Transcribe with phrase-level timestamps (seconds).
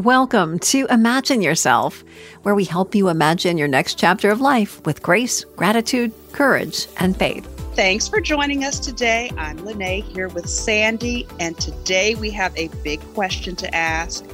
[0.00, 2.04] Welcome to Imagine Yourself,
[2.42, 7.14] where we help you imagine your next chapter of life with grace, gratitude, courage, and
[7.14, 7.44] faith.
[7.76, 9.30] Thanks for joining us today.
[9.36, 14.24] I'm Lene here with Sandy, and today we have a big question to ask.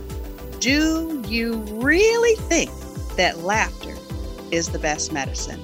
[0.60, 2.70] Do you really think
[3.16, 3.96] that laughter
[4.52, 5.60] is the best medicine?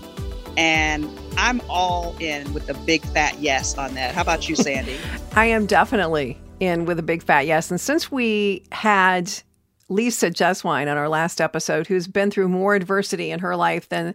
[0.56, 4.16] And I'm all in with a big fat yes on that.
[4.16, 4.98] How about you, Sandy?
[5.36, 7.70] I am definitely in with a big fat yes.
[7.70, 9.32] And since we had
[9.92, 14.14] Lisa Jeswine on our last episode, who's been through more adversity in her life than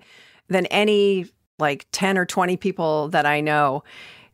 [0.49, 1.25] than any
[1.59, 3.83] like 10 or 20 people that I know.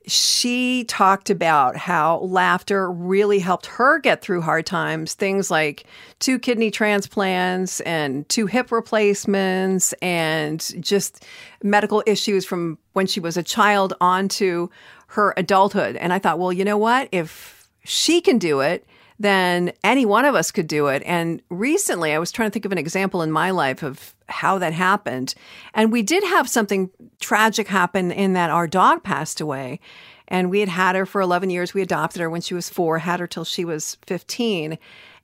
[0.06, 5.14] She talked about how laughter really helped her get through hard times.
[5.14, 5.86] Things like
[6.20, 11.26] two kidney transplants and two hip replacements, and just
[11.64, 14.70] medical issues from when she was a child on to
[15.08, 15.96] her adulthood.
[15.96, 17.08] And I thought, well, you know what?
[17.14, 18.86] If she can do it,
[19.24, 21.02] then any one of us could do it.
[21.06, 24.58] And recently, I was trying to think of an example in my life of how
[24.60, 25.34] that happened.
[25.74, 29.80] And we did have something tragic happen in that our dog passed away.
[30.28, 31.74] And we had had her for 11 years.
[31.74, 34.78] We adopted her when she was four, had her till she was 15.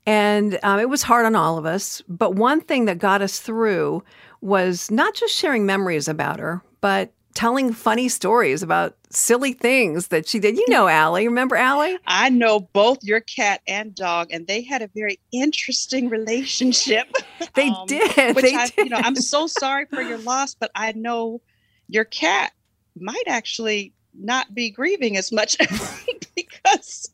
[0.06, 2.02] And um, it was hard on all of us.
[2.08, 4.04] But one thing that got us through
[4.42, 10.28] was not just sharing memories about her, but telling funny stories about silly things that
[10.28, 10.58] she did.
[10.58, 11.28] You know, Allie.
[11.28, 11.98] Remember Allie?
[12.06, 17.08] I know both your cat and dog, and they had a very interesting relationship.
[17.56, 18.36] they um, did.
[18.36, 18.78] Which they I, did.
[18.78, 21.42] you know, I'm so sorry for your loss, but I know
[21.88, 22.52] your cat
[23.00, 25.58] might actually not be grieving as much
[26.36, 27.10] because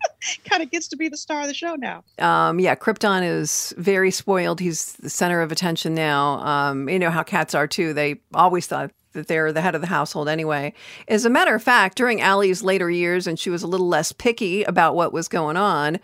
[0.46, 2.04] kind of gets to be the star of the show now.
[2.20, 4.60] Um, yeah, Krypton is very spoiled.
[4.60, 6.40] He's the center of attention now.
[6.40, 7.94] Um, you know how cats are too.
[7.94, 10.74] They always thought that they're the head of the household anyway.
[11.08, 14.12] As a matter of fact, during Allie's later years, and she was a little less
[14.12, 16.00] picky about what was going on,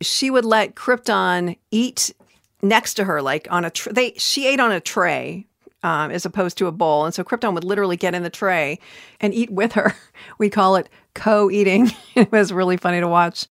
[0.00, 2.12] she would let Krypton eat
[2.62, 3.92] next to her, like on a tray.
[3.92, 5.46] They she ate on a tray.
[5.82, 7.04] Um, as opposed to a bowl.
[7.04, 8.80] And so Krypton would literally get in the tray
[9.20, 9.94] and eat with her.
[10.38, 11.92] We call it co eating.
[12.16, 13.46] it was really funny to watch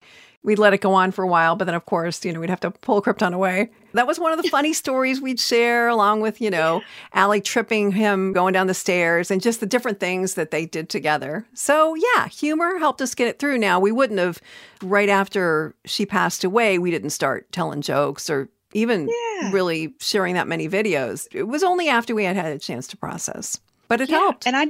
[0.44, 2.50] we'd let it go on for a while, but then of course, you know, we'd
[2.50, 3.70] have to pull Krypton away.
[3.94, 6.82] That was one of the funny stories we'd share, along with, you know,
[7.14, 10.88] Allie tripping him going down the stairs and just the different things that they did
[10.88, 11.46] together.
[11.54, 13.58] So yeah, humor helped us get it through.
[13.58, 14.40] Now we wouldn't have
[14.82, 19.52] right after she passed away, we didn't start telling jokes or even yeah.
[19.52, 21.26] really sharing that many videos.
[21.32, 23.58] It was only after we had had a chance to process.
[23.88, 24.46] But it yeah, helped.
[24.46, 24.66] And I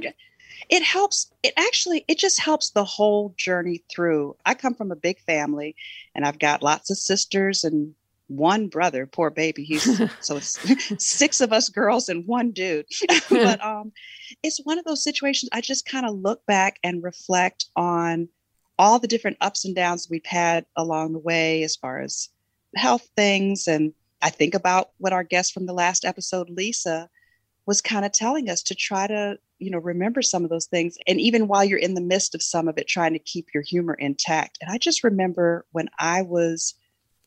[0.69, 4.35] it helps it actually it just helps the whole journey through.
[4.45, 5.75] I come from a big family
[6.15, 7.93] and i've got lots of sisters and
[8.27, 9.83] one brother poor baby he's
[10.19, 10.57] so it's
[11.03, 12.85] six of us girls and one dude.
[13.29, 13.91] But um
[14.41, 18.27] it's one of those situations i just kind of look back and reflect on
[18.77, 22.29] all the different ups and downs we've had along the way as far as
[22.75, 27.09] health things and i think about what our guest from the last episode lisa
[27.65, 30.97] was kind of telling us to try to you know remember some of those things
[31.07, 33.63] and even while you're in the midst of some of it trying to keep your
[33.63, 34.57] humor intact.
[34.61, 36.75] And i just remember when i was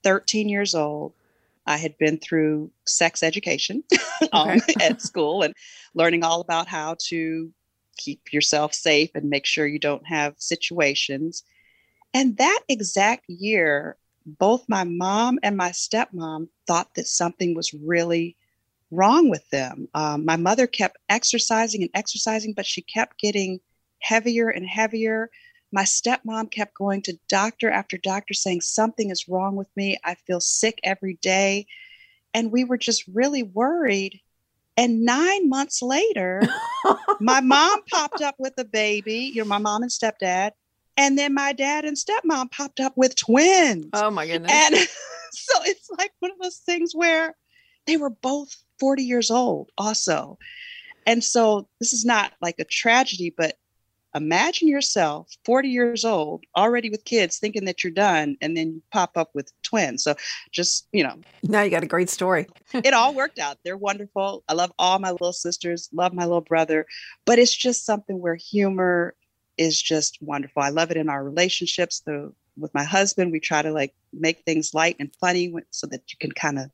[0.04, 1.14] 13 years old
[1.66, 3.82] i had been through sex education
[4.32, 5.54] um, at school and
[5.94, 7.52] learning all about how to
[7.98, 11.42] keep yourself safe and make sure you don't have situations.
[12.14, 13.98] And that exact year
[14.38, 18.36] both my mom and my stepmom thought that something was really
[18.90, 19.88] wrong with them.
[19.94, 23.60] Um, my mother kept exercising and exercising, but she kept getting
[24.00, 25.30] heavier and heavier.
[25.72, 29.98] My stepmom kept going to doctor after doctor saying, Something is wrong with me.
[30.04, 31.66] I feel sick every day.
[32.32, 34.20] And we were just really worried.
[34.76, 36.42] And nine months later,
[37.20, 40.52] my mom popped up with a baby, you know, my mom and stepdad.
[40.96, 43.90] And then my dad and stepmom popped up with twins.
[43.92, 44.50] Oh my goodness.
[44.52, 44.74] And
[45.32, 47.36] so it's like one of those things where
[47.88, 50.38] they were both 40 years old also.
[51.06, 53.56] And so this is not like a tragedy, but
[54.14, 58.82] imagine yourself 40 years old already with kids thinking that you're done and then you
[58.92, 60.04] pop up with twins.
[60.04, 60.14] So
[60.52, 61.18] just you know.
[61.42, 62.46] Now you got a great story.
[62.74, 63.56] It all worked out.
[63.64, 64.44] They're wonderful.
[64.48, 66.86] I love all my little sisters love my little brother
[67.24, 69.14] but it's just something where humor
[69.56, 70.62] is just wonderful.
[70.62, 74.40] I love it in our relationships the with my husband we try to like make
[74.40, 76.70] things light and funny so that you can kind of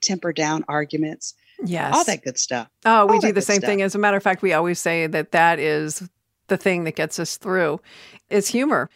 [0.00, 1.34] temper down arguments.
[1.64, 1.94] Yes.
[1.94, 2.68] All that good stuff.
[2.84, 3.68] Oh, we All do the same stuff.
[3.68, 3.82] thing.
[3.82, 6.08] As a matter of fact, we always say that that is
[6.48, 7.80] the thing that gets us through
[8.30, 8.88] is humor.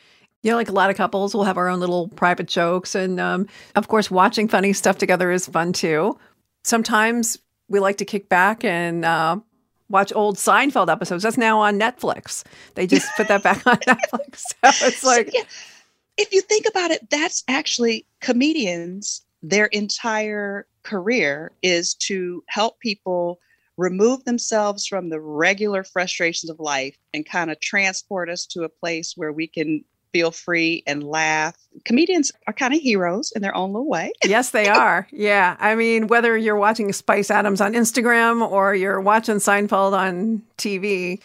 [0.42, 2.94] You know, like a lot of couples will have our own little private jokes.
[2.94, 3.46] And um,
[3.76, 6.18] of course, watching funny stuff together is fun too.
[6.62, 9.38] Sometimes we like to kick back and uh,
[9.88, 11.22] watch old Seinfeld episodes.
[11.22, 12.44] That's now on Netflix.
[12.74, 14.42] They just put that back on Netflix.
[14.62, 15.26] So it's like.
[15.26, 15.44] So, yeah,
[16.16, 23.38] if you think about it, that's actually comedians their entire career is to help people
[23.76, 28.68] remove themselves from the regular frustrations of life and kind of transport us to a
[28.68, 31.56] place where we can feel free and laugh.
[31.84, 34.12] Comedians are kind of heroes in their own little way.
[34.24, 35.06] yes, they are.
[35.10, 35.56] Yeah.
[35.58, 41.20] I mean, whether you're watching Spice Adams on Instagram or you're watching Seinfeld on TV,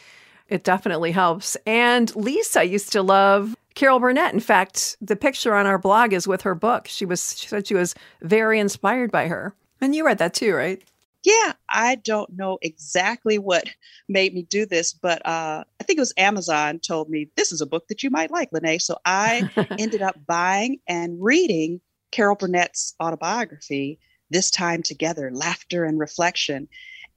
[0.50, 1.56] it definitely helps.
[1.66, 4.34] And Lisa used to love Carol Burnett.
[4.34, 6.90] In fact, the picture on our blog is with her book.
[6.90, 9.56] She was she said she was very inspired by her.
[9.80, 10.84] And you read that too, right?
[11.24, 13.64] Yeah, I don't know exactly what
[14.10, 17.62] made me do this, but uh, I think it was Amazon told me this is
[17.62, 18.82] a book that you might like, Lene.
[18.82, 19.50] So I
[19.80, 21.80] ended up buying and reading
[22.12, 23.98] Carol Burnett's autobiography,
[24.30, 26.68] This Time Together Laughter and Reflection.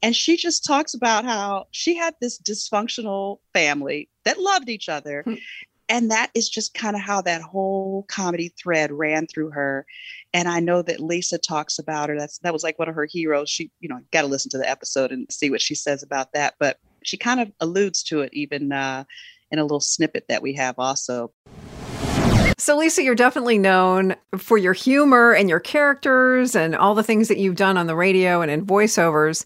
[0.01, 5.25] And she just talks about how she had this dysfunctional family that loved each other.
[5.93, 9.85] And that is just kind of how that whole comedy thread ran through her.
[10.33, 12.19] And I know that Lisa talks about her.
[12.19, 13.51] That's that was like one of her heroes.
[13.51, 16.33] She, you know, got to listen to the episode and see what she says about
[16.33, 16.55] that.
[16.59, 19.05] But she kind of alludes to it even uh,
[19.51, 21.31] in a little snippet that we have also.
[22.57, 27.29] So, Lisa, you're definitely known for your humor and your characters and all the things
[27.29, 29.45] that you've done on the radio and in voiceovers.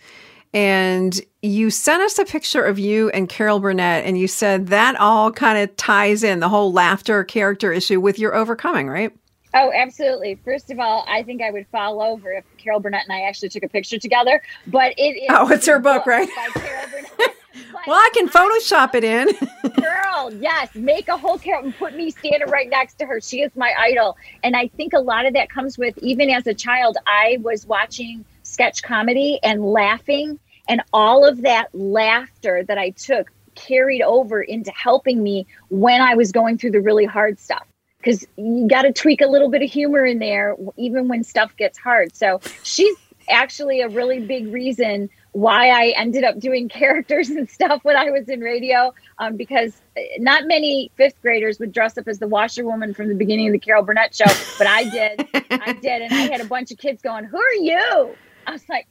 [0.57, 4.97] And you sent us a picture of you and Carol Burnett, and you said that
[4.97, 9.13] all kind of ties in the whole laughter character issue with your overcoming, right?
[9.53, 10.37] Oh, absolutely.
[10.47, 13.51] First of all, I think I would fall over if Carol Burnett and I actually
[13.51, 14.41] took a picture together.
[14.67, 15.27] But it is.
[15.29, 16.29] Oh, it's her book, book right?
[17.87, 19.27] well, I can Photoshop it in.
[19.83, 20.75] girl, yes.
[20.75, 23.21] Make a whole Carol and put me standing right next to her.
[23.21, 24.17] She is my idol.
[24.43, 27.67] And I think a lot of that comes with, even as a child, I was
[27.67, 30.39] watching sketch comedy and laughing.
[30.69, 36.15] And all of that laughter that I took carried over into helping me when I
[36.15, 37.67] was going through the really hard stuff
[37.99, 41.57] because you got to tweak a little bit of humor in there, even when stuff
[41.57, 42.15] gets hard.
[42.15, 42.97] So she's
[43.29, 48.11] actually a really big reason why I ended up doing characters and stuff when I
[48.11, 49.81] was in radio, um, because
[50.19, 53.59] not many fifth graders would dress up as the washerwoman from the beginning of the
[53.59, 55.29] Carol Burnett show, but I did.
[55.51, 56.03] I did.
[56.03, 58.15] And I had a bunch of kids going, Who are you?
[58.47, 58.87] I was like,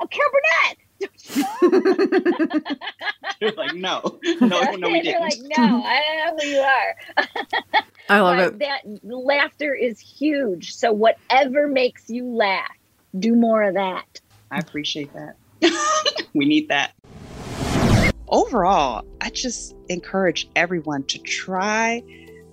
[0.00, 0.78] I'm Carol Burnett.
[3.40, 5.04] You're like, no, no, no, we didn't.
[5.04, 6.96] You're like, no, I don't know who you are.
[8.08, 8.58] I love but it.
[8.58, 10.74] That laughter is huge.
[10.74, 12.70] So whatever makes you laugh,
[13.18, 14.20] do more of that.
[14.50, 15.36] I appreciate that.
[16.34, 16.92] we need that.
[18.28, 22.02] Overall, I just encourage everyone to try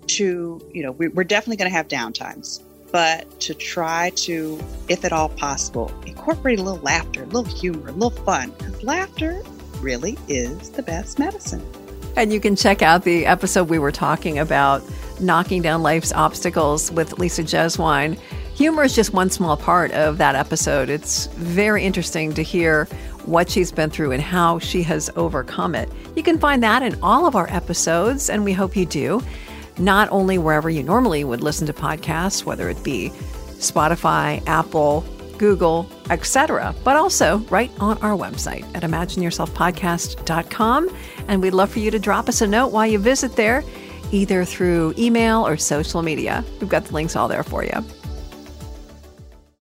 [0.07, 2.61] to, you know, we're definitely going to have downtimes
[2.91, 7.89] but to try to, if at all possible, incorporate a little laughter, a little humor,
[7.89, 9.41] a little fun, because laughter
[9.81, 11.63] really is the best medicine.
[12.15, 14.81] And you can check out the episode we were talking about
[15.19, 18.17] knocking down life's obstacles with Lisa Jeswine.
[18.55, 20.89] Humor is just one small part of that episode.
[20.89, 22.85] It's very interesting to hear
[23.25, 25.91] what she's been through and how she has overcome it.
[26.15, 29.21] You can find that in all of our episodes, and we hope you do
[29.79, 33.11] not only wherever you normally would listen to podcasts, whether it be
[33.59, 35.03] Spotify, Apple,
[35.37, 40.89] Google, etc., but also right on our website at imagineyourselfpodcast.com.
[41.27, 43.63] And we'd love for you to drop us a note while you visit there,
[44.11, 46.43] either through email or social media.
[46.59, 47.85] We've got the links all there for you.